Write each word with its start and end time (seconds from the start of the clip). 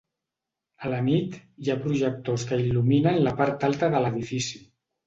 A 0.87 0.93
la 0.93 1.01
nit, 1.09 1.35
hi 1.65 1.71
ha 1.73 1.77
projectors 1.85 2.49
que 2.53 2.61
il·luminen 2.65 3.25
la 3.29 3.39
part 3.43 3.69
alta 3.71 3.95
de 3.97 4.07
l'edifici. 4.07 4.69